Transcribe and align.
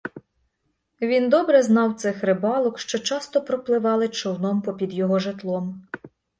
Він 1.01 1.29
добре 1.29 1.63
знав 1.63 1.95
цих 1.95 2.23
рибалок, 2.23 2.79
що 2.79 2.99
часто 2.99 3.41
пропливали 3.41 4.07
човном 4.09 4.61
попід 4.61 4.93
його 4.93 5.19
житлом. 5.19 5.87